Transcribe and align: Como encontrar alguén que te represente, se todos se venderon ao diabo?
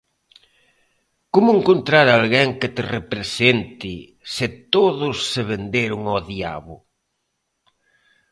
Como 1.33 1.49
encontrar 1.57 2.07
alguén 2.09 2.49
que 2.59 2.69
te 2.75 2.83
represente, 2.97 3.93
se 4.35 4.45
todos 4.73 5.15
se 5.31 5.41
venderon 5.51 6.01
ao 6.07 6.19
diabo? 6.31 6.75